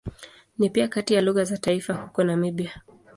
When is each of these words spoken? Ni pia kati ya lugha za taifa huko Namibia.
Ni 0.57 0.69
pia 0.69 0.87
kati 0.87 1.13
ya 1.13 1.21
lugha 1.21 1.43
za 1.43 1.57
taifa 1.57 1.93
huko 1.93 2.23
Namibia. 2.23 2.81